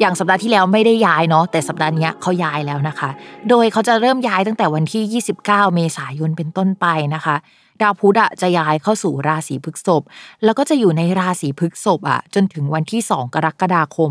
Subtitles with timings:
[0.00, 3.10] อย่างสัปดาห์ที่แล้วไม่ได้ย้ายเนาะแต่สัปดาห์นี้เขาย้ายแล้วนะคะ
[3.48, 7.36] โดยเขาจะเริ่มย้ายตั้งแต่วันที่ 29 เมษายนเป็นต้นไปนะคะ
[7.82, 10.02] ดาวพุธอะจะย้ายเข้าสู่ราศีพฤษภ
[10.44, 14.10] แล้วก็จะอยู่ในราศีพฤษภอะจนถึงวันที่ 2 กรกฎาคม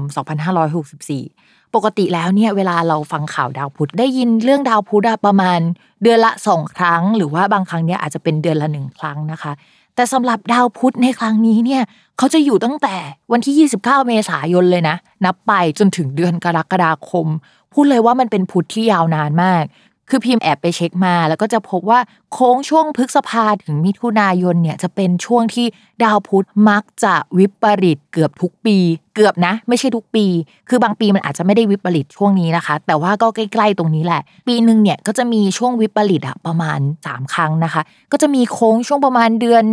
[0.88, 5.60] 2564 ปกติแล้วเนี่ยเวลาเราฟังข่าวดาวพุธได้ยินเรื่องดาวพุธประมาณ
[6.04, 9.52] เดือนละสองครั้ง หรือว่าบางครั้งเนี่ยอาจจะเป็นเดือนละหนึ่งครั้งนะคะ
[9.96, 11.84] แต่สำหรับดาวพุธในครั้งนี้เนี่ย
[12.18, 12.96] เขาจะอยู่ตั้งแต่
[13.32, 17.28] วันที่ 29 เมษายนเลยนะ นับไปจนถึงเดือนกรกฎาคม
[17.74, 19.64] พูดเลยว่ามันเป็นพุธที่ยาวนานมาก
[20.10, 22.00] คือพิมพ์แอบไปเช็คมา แล้วก็จะพบว่า
[22.34, 25.66] โค้งช่วงพฤษภาถึงมิถุนายนเนี่ยจะเป็นช่วงที่
[26.04, 28.78] ดาวพุธมักจะวิปริตเกือบทุกปี
[29.16, 30.26] เกือบนะ ไม่ใช่ทุกปี
[30.70, 37.82] คือบางปีมันอาจจะไม่ได้วิปริตช่วงนี้นะคะ แต่ว่าก็ใกล้ๆตรงนี้แหละ ปีหนึ่งเนี่ยก็จะมีช่วงวิปริตอะประมาณ 3 ครั้งนะคะ
[38.12, 39.66] ก็จะมีโค้งช่วงประมาณเดือน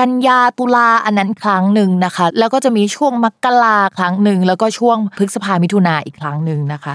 [0.00, 6.94] กันยาตุลาอันนั้นครั้งหนึ่งนะคะ แล้วก็จะมีช่วงมกราครั้งหนึ่งแล้วก็ช่วงพฤษภามิถุนาอีกครั้งหนึ่งนะคะ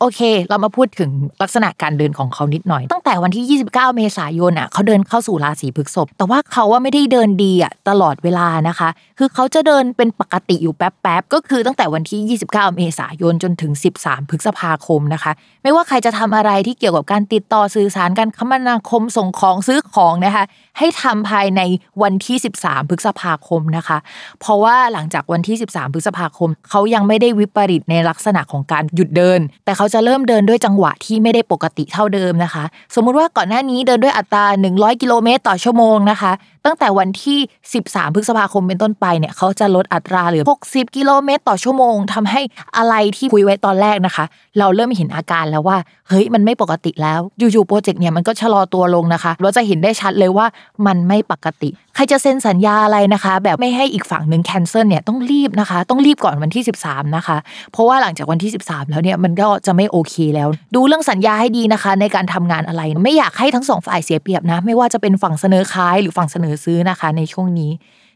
[0.00, 1.10] โอเค เรามาพูดถึง
[1.42, 8.88] ลักษณะการเดินของเขานิดหน่อย ตั้งแต่วันที่ 29 เมษายนอะเขาเดินเข้าสู่ราศีพฤษภแต่ว่าเขาว่าไม่ได้เดินดีอะตลอดเวลานะคะ
[9.18, 15.32] คือเขาจะเดินเป็นปกติอยู่แป๊บๆก็คือตั้งแต่วันที่ 29 เมษายนจนถึง 13 พฤษภาคมนะคะ
[15.62, 20.44] ไม่ว่าใครจะทำอะไรที่เกี่ยวกับการติดต่อสื่อสารการคมนาคมส่งของซื้อของนะคะ
[20.78, 21.60] ให้ทำภายใน
[22.02, 23.98] วันที่ 13 พฤษภาคมนะคะ
[24.40, 32.64] เพราะว่าหลังจากวันที่ 13 พฤษภาคม เขายังไม่ได้วิปริตในลักษณะของการหยุดเดิน แต่เขาาจะเริ่มเดินด้วยจังหวะที่ไม่ได้ปกติเท่าเดิมนะคะ
[32.94, 36.32] สมมุติว่าก่อนหน้านี้เดินด้วยอัตรา 100 กิโลเมตรต่อชั่วโมงนะคะ
[36.66, 37.38] ตั้งแต่วันที่
[37.76, 42.40] 13 พฤษภาคมเป็นต้นไปเนี่ยเขาจะลดอัตราเหลือ 60 กิโลเมตรต่อชั่วโมงทำให้
[42.76, 44.24] อะไรที่คุยไว้ตอนแรกนะคะ
[44.58, 50.46] เราเริ่มเห็นอาการแล้วว่า เฮ้ยมันไม่ปกติแล้ว อยู่ๆโปรเจกต์เนี่ยมันก็ชะลอตัวลงนะคะ เราจะเห็นได้ชัดเลยว่า
[50.86, 57.36] มันไม่ปกติ ใครจะเซ็นสัญญาอะไรนะคะ แบบไม่ให้อีกฝั่งหนึ่ง cancel เนี่ยต้องรีบนะคะ ต้องรีบก่อนวันที่ 13 นะคะ
[57.72, 67.72] เพราะว่าหลังจากวันที่ 13 แล้วเนี่ยมันก็จะไม่โอเคแล้ว ดูเรื่องสัญญาให้ดีนะคะ ในการทำงานอะไร ไม่อยากให้ทั้งสองฝ่ายเสียเปรียบนะ ไม่ว่าจะเป็นฝั่งเสนอขายหรือฝั่งเสนอซื้อนะคะ ในช่วงนี้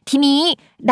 [0.08, 0.40] ทีนี้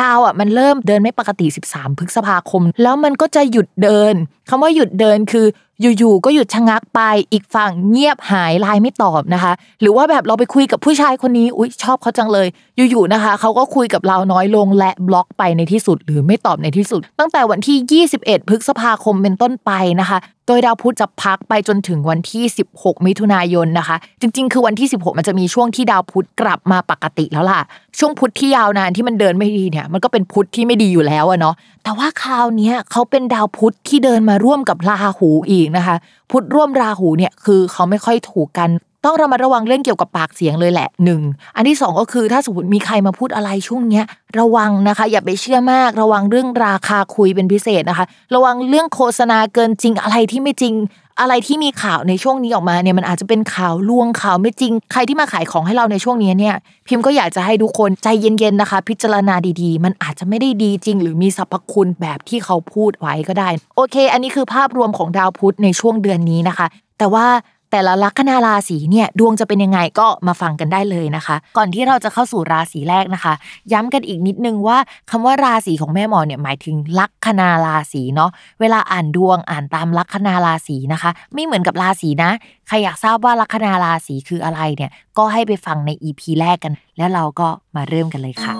[0.01, 4.15] ดาวอะมันเริ่มเดินไม่ปกติ 13 พฤษภาคม แล้วมันก็จะหยุดเดิน
[4.49, 5.47] คำว่าหยุดเดินคือ
[5.81, 7.01] อยู่ๆก็หยุดชะงักไป
[7.33, 12.49] อีกฝั่งเงียบหายไลน์ไม่ตอบนะคะ หรือว่าแบบเราไปคุยกับผู้ชายคนนี้อุ้ยชอบเขาจังเลย
[12.91, 19.71] อยู่ๆนะคะเขาก็คุยกับเราน้อยลงและบล็อกไปในที่สุด หรือไม่ตอบในที่สุด ตั้งแต่วันที่ 21 พฤษภาคมเป็นต้นไป
[20.01, 22.45] นะคะ โดยดาวพุธจะพักไปจนถึงวันที่
[22.75, 27.61] 16 มิถุนายนนะคะ จริง ๆ คือวันที่ 16 มันจะมีช่วงที่ดาวพุธกลับมาปกติแล้วล่ะ
[27.99, 31.55] ช่วงพุธที่ยาวนานที่มันเดินไม่ดีเนี่ยมันก็เป็นพุธที่ไม่ดีอยู่แล้วอะเนาะ
[31.87, 35.97] แต่ว่าคราวนี้เขาเป็นดาวพุธที่เดินมาร่วมกับราหูอีกนะคะ
[36.31, 38.71] พุธร่วมราหูเนี่ยคือเขาไม่ค่อยถูกกัน
[39.07, 41.21] ต้องระมัดระวังเรื่องเกี่ยวกับปากเสียงเลยแหละหนึ่ง
[41.57, 44.05] อันที่สองก็คือถ้าสมมติมีใครมาพูดอะไรช่วงเนี้ย
[44.39, 50.75] ระวังนะคะ อย่าไปเชื่อมาก ระวังเรื่องราคาคุยเป็นพิเศษนะคะ ระวังเรื่องโฆษณาเกินจริงอะไรที่ไม่จริง
[51.21, 56.55] อะไรที่มีข่าวในช่วงนี้ออกมาเนี่ยมันอาจจะเป็นข่าวลวงข่าวไม่จริง ใครที่มาขายของให้เราในช่วงนี้เนี่ย
[56.89, 66.67] พิมพ์ก็อยากจะให้ทุกคนใจเย็นๆนะคะ พิจารณาดีๆ มันอาจจะไม่ได้ดีจริง หรือมีสรรพคุณแบบที่เขาพูดไว้ก็ได้ โอเค อันนี้คือภาพรวมของดาวพุธในช่วงเดือนนี้นะคะ
[66.99, 67.27] แต่ว่า
[67.71, 73.35] แต่ละลัคนาราศีเนี่ยดวงจะเป็นยังไงก็มาฟังกันได้เลยนะคะ ก่อนที่เราจะเข้าสู่ราศีแรกนะคะ
[73.73, 74.79] ย้ำกันอีกนิดนึงว่า
[75.11, 78.31] คำว่าราศีของแม่หมอเนี่ยหมายถึงลัคนาราศีเนาะ
[78.61, 82.31] เวลาอ่านดวงอ่านตามลัคนาราศีนะคะ ไม่เหมือนกับราศีนะ
[82.69, 88.55] ใครอยากทราบว่าลัคนาราศีคืออะไรเนี่ยก็ให้ไปฟังใน EP แรกกัน แล้วเราก็มาเริ่มกันเลยค่ะ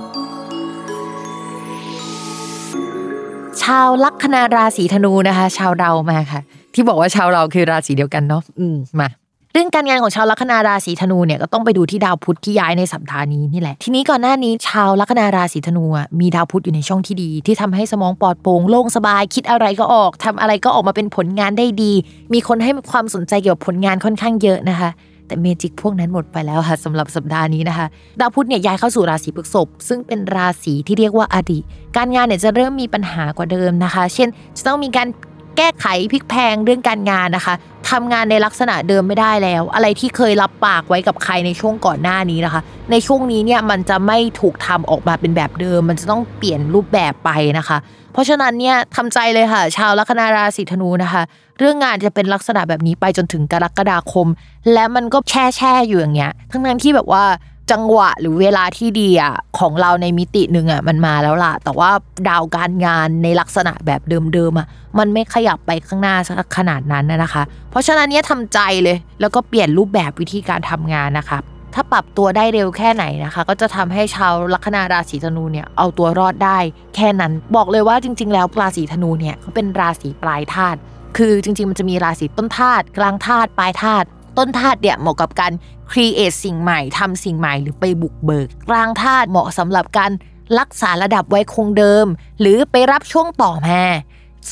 [3.63, 6.41] ชาวลัคนาราศีธนูนะคะ ชาวเรามาค่ะ
[6.77, 9.09] ที่บอกว่าชาวเราคือราศีเดียวกันเนาะอืมมา
[9.53, 21.93] เรื่องการงานของชาวลัคนาราศีธนูเนี่ยก็ต้องไปดูที่ดาวพุธที่ย้ายในสัปดาห์นี้นี่แหละ ทีนี้ก่อนหน้านี้ชาวลัคนาราศีธนูอะมีดาวพุธอยู่ในช่องที่ดี ที่ทำให้สมองปลอดโปร่งโล่งสบาย คิดอะไรก็ออกทำอะไรก็ออกมาเป็นผลงานได้ดี
[22.33, 24.91] มีคนให้ความสนใจเกี่ยวกับผลงานค่อนข้างเยอะนะคะ
[25.27, 27.87] แต่เมจิกพวกนั้นหมดไปแล้วค่ะสำหรับสัปดาห์นี้นะคะ
[28.21, 31.63] ดาวพุธเนี่ยย้ายเข้าสู่ราศีพฤษภซึ่งเป็นราศีที่เรียกว่าอดีต
[31.97, 35.09] การงานเนี่ยจะเริ่มมีปัญหากว่าเดิมนะคะ เช่น จะต้องมีการ
[35.57, 37.55] แก้ไขพลิกแพลงเรื่องการงานนะคะ
[37.91, 42.61] ทำงานในลักษณะเดิมไม่ได้แล้ว อะไรที่เคยรับปากไว้กับใครในช่วงก่อนหน้านี้นะคะ
[42.91, 47.79] ในช่วงนี้เนี่ยมันจะไม่ถูกทำออกมาเป็นแบบเดิม มันจะต้องเปลี่ยนรูปแบบไปนะคะ
[48.13, 51.23] เพราะฉะนั้นเนี่ยทำใจเลยค่ะ ชาวลัคนาราศีธนูนะคะ
[51.59, 54.27] เรื่องงานจะเป็นลักษณะแบบนี้ไปจนถึงกรกฎาคม
[54.73, 57.25] และมันก็แช่แช่อยู่อย่างเงี้ย ทั้งนั้นที่แบบว่า
[57.71, 61.91] จังหวะหรือเวลาที่ดีอะของเราในมิติหนึ่งอะมันมาแล้วล่ะ แต่ว่า
[62.29, 64.01] ดาวการงานในลักษณะแบบ
[64.35, 64.67] เดิมๆอะ
[64.99, 71.39] มันไม่ขยับไปข้างหน้าสักขนาดนั้นนะคะ เพราะฉะนั้นเนี่ยทำใจเลย แล้วก็เปลี่ยนรูปแบบวิธีการทำงานนะคะ
[71.75, 76.59] ถ้าปรับตัวได้เร็วแค่ไหนนะคะ ก็จะทำให้ชาวลัคนาราศีธนูเนี่ยเอาตัวรอดได้
[76.95, 80.79] แค่นั้นบอกเลยว่าจริง ๆ แล้วราศีธนูเนี่ยเขาเป็นราศีปลายธาตุ
[81.17, 84.07] คือจริงๆมันจะมีราศีต้นธาตุกลางธาตุปลายธาตุ
[84.39, 85.53] ต้นธาตุเนี่ยเหมาะกับการ
[85.91, 90.13] ครีเอทสิ่งใหม่ทำสิ่งใหม่หรือไปบุกเบิก กลางธาตุเหมาะสำหรับการ
[90.59, 92.07] รักษาระดับไว้คงเดิม
[92.41, 93.83] หรือไปรับช่วงต่อมา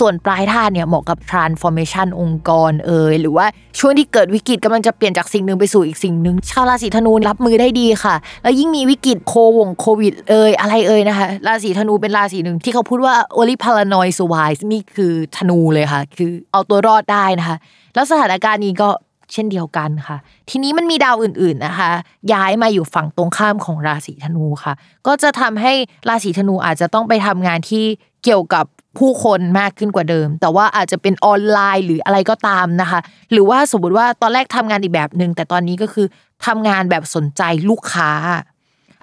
[0.01, 3.47] ส่วนปลายธาตุเนี่ยเหมาะกับ transformation องค์กรเอ่ยหรือว่า
[3.79, 17.57] ช่วงที่เกิดวิกฤตกำลังจะเปลี่ยนจากสิ่งหนึ่งไปสู่อีกสิ่งหนึ่งชาวราศีธนูรับมือได้ดีค่ะ แล้วยิ่งมีวิกฤตโควงโควิดเอ่ยอะไรเอ่ยนะคะ ราศีธนูเป็นราศีหนึ่งที่เขาพูดว่า only paranoid survives นี่คือธนูเลยค่ะ คือเอาตัวรอดได้นะคะ
[17.95, 18.89] แล้วสถานการณ์นี้ก็
[19.33, 20.17] เช่นเดียวกันค่ะ
[20.51, 21.91] ทีนี้มันมีดาวอื่น ๆนะคะ
[22.33, 24.75] ย้ายมาอยู่ฝั่งตรงข้ามของราศีธนูค่ะ
[25.07, 25.73] ก็จะทำให้
[26.09, 27.85] ราศีธนูอาจจะต้องไปทำงานที่
[28.25, 28.65] เกี่ยวกับ
[28.99, 33.01] ผู้คนมากขึ้นกว่าเดิม แต่ว่าอาจจะเป็นออนไลน์หรืออะไรก็ตามนะคะ
[33.33, 36.07] หรือว่าสมมติว่าตอนแรกทำงานอีกแบบหนึ่งแต่ตอนนี้ก็คือ
[36.47, 38.11] ทำงานแบบสนใจลูกค้า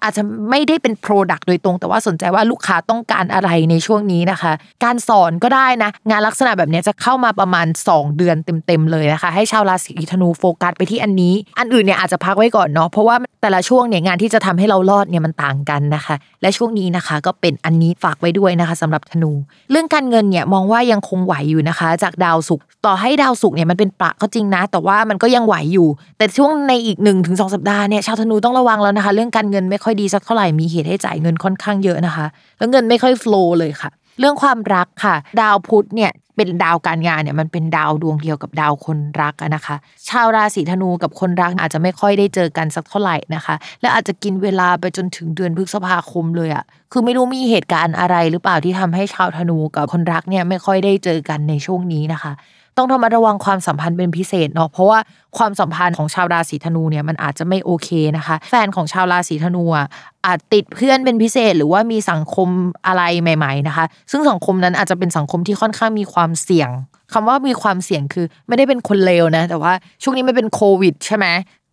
[0.04, 4.52] อาจจะไม่ได้เป็น Product โดยตรง แต่ว่าสนใจว่าลูกค้าต้องการอะไรในช่วงนี้นะคะ
[4.84, 19.32] การสอนก็ได้นะ งานลักษณะแบบนี้จะเข้ามาประมาณ 2 เดือนเต็มๆเลยนะคะ ให้ชาวราศีธนูโฟกัสไปที่อันนี้ อันอื่นเนี่ยอาจจะพักไว้ก่อนเนาะเพราะว่าแต่ละช่วงเนี่ยงานที่จะทำให้เรารอดเนี่ยมันต่างกันนะคะ และช่วงนี้นะคะก็เป็นอันนี้ฝากไว้ด้วยนะคะสำหรับธนู
[19.72, 25.88] เรื่องการเงินเนี่ยมองว่ายังคงไหวอยู่นะคะ จากดาวศุกร์ต่อให้ดาวศุกร์เนี่ยมันเป็นประก็จริงนะ แต่ว่ามันก็ยังไหวอยู่
[26.18, 32.28] แต่ช่วงในอีก1นถึงสสัปดาห์เนี่ยชาวธนูต้องระวังแล้วนะคะ เรื่องการเงินไม่ค่อยดีสักเท่าไหร่มีเหตุให้จ่ายเงินค่อนข้างเยอะนะคะ
[32.58, 39.76] แล้วเงินไม่ค่อยฟลอเลยค่ะ เรื่องความรักค่ะ ดาวพุธเนี่ยเป็นดาวการงานเนี่ยมันเป็นดาวดวงเดียวกับดาวคนรักนะคะ
[40.10, 52.32] ชาวราศีธนูกับคนรักอาจจะไม่ค่อยได้เจอกันสักเท่าไหร่นะคะ และอาจจะกินเวลาไปจนถึงเดือนพฤษภาคมเลยอะ่ะคือไม่รู้มีเหตุการณ์อะไรหรือเปล่าที่ทำให้ชาวธนูกับคนรักเนี่ยไม่ค่อยได้เจอกันในช่วงนี้นะคะ
[52.78, 55.00] ต้องระมัดระวังความสัมพันธ์เป็นพิเศษเนาะเพราะว่า
[55.38, 59.88] ความสัมพันธ์ของชาวราศีธนูเนี่ยมันอาจจะไม่โอเคนะคะ แฟนของชาวราศีธนูอะ
[60.26, 62.50] อาจติดเพื่อนเป็นพิเศษ หรือว่ามีสังคม
[62.88, 66.70] อะไรใหม่ ๆนะคะ ซึ่งสังคมนั้นอาจจะเป็นสังคมที่ค่อนข้างมีความเสี่ยง
[67.14, 71.26] คำว่ามีความเสี่ยงคือไม่ได้เป็นคนเลวนะ แต่ว่าช่วงนี้ไม่เป็นโควิดใช่ไหม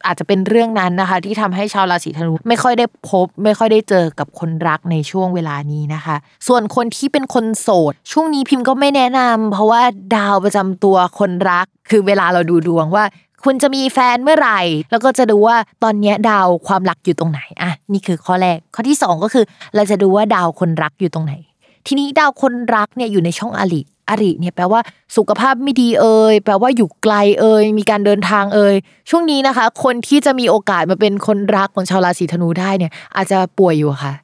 [0.07, 6.17] อาจจะเป็นเรื่องนั้นนะคะ ที่ทำให้ชาวราศีธนูไม่ค่อยได้พบ ไม่ค่อยได้เจอกับคนรักในช่วงเวลานี้นะคะ
[6.49, 9.83] ส่วนคนที่เป็นคนโสด ช่วงนี้พิมพ์ก็ไม่แนะนำเพราะว่า
[10.17, 13.05] ดาวประจำตัวคนรัก คือเวลาเราดูดวงว่า
[13.45, 21.35] คุณจะมีแฟนเมื่อไหร่ แล้วก็จะดูว่าตอนนี้ดาวความรักอยู่ตรงไหนอะนี่คือข้อแรกข้อที่ 2 ก็คือ เราจะดูว่าดาวคนรักอยู่ตรงไหน
[21.87, 24.81] ทีนี้ดาวคนรักเนี่ยอยู่ในช่องอริ อริเนี่ยแปลว่า
[25.17, 28.75] สุขภาพไม่ดีเอ่ยแปลว่าอยู่ไกลเอ่ยมีการเดินทางเอ่ย
[29.11, 34.15] ช่วงนี้นะคะ คนที่จะมีโอกาสมาเป็นคนรักของชาวราศีธนูได้เนี่ย อาจจะป่วยอยู่ค่ะ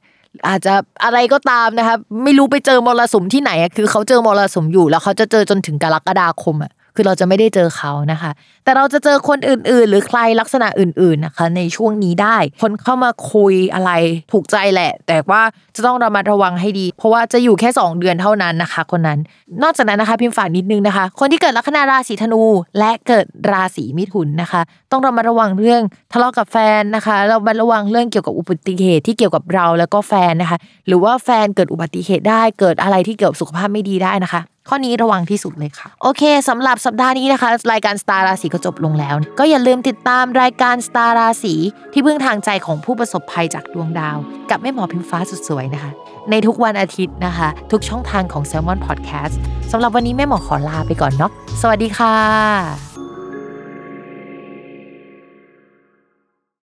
[0.48, 0.74] อาจจะ
[1.04, 8.30] อะไรก็ตามนะคะ ไม่รู้ไปเจอมรสุมที่ไหนคือเขาเจอมรสุมอยู่แล้วเขาจะเจอจนถึงกรกฎาคมอะ คือเราจะไม่ได้เจอเขานะคะ
[8.64, 13.90] แต่เราจะเจอคนอื่น ๆ หรือใครลักษณะอื่น ๆนะคะ ในช่วงนี้ได้ คนเข้ามาคุยอะไร
[14.32, 15.42] ถูกใจแหละ แต่ว่า
[15.76, 19.18] จะต้องระมัดระวังให้ดี เพราะว่าจะอยู่แค่ 2 เดือนเท่านั้นนะคะ คนนั้น
[19.62, 22.42] นอกจากนั้นนะคะพิมพ์ฝากนิดนึงนะคะ คนที่เกิดลัคนาราศีธนู
[22.78, 24.60] และเกิดราศีมิถุนนะคะ
[24.92, 25.82] ต้องระมัดระวังเรื่อง
[26.12, 41.54] ทะเลาะกับแฟนนะคะเรามาระวังเรื่องเกี่ยวกับอุบัติเหตุที่เกี่ยวกับเราแล้วก็แฟนนะคะ หรือว่าแฟนเกิดอุบัติเหตุได้เกิดอะไรที่เกี่ยวกับสุขภาพไม่ดีได้นะคะ ข้อนี้ระวังที่สุดเลยค่ะ โอเคสำหรับสัปดาห์นี้นะคะ รายการสตาร์ราศีก็จบลงแล้ว ก็อย่าลืมติดตามรายการสตาร์ราศี
[41.92, 44.16] ที่พึ่งทางใจของผู้ประสบภัยจากดวงดาว
[44.50, 45.90] กับแม่หมอพิมฟ้าสุดสวยนะคะ
[46.30, 49.34] ในทุกวันอาทิตย์นะคะ ทุกช่องทางของ s ซ l m o n Podcast
[49.72, 51.30] สำหรับวันนี้แม่หมอขอลาไปก่อนเนาะ
[51.60, 52.93] สวัสดีค่ะ